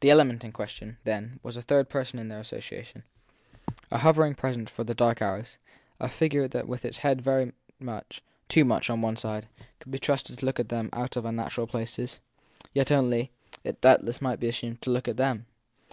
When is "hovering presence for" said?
3.98-4.82